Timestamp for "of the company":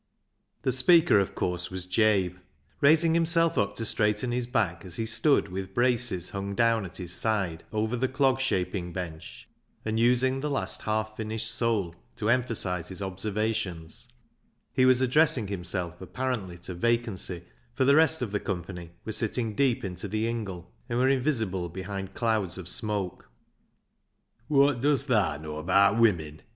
18.23-18.89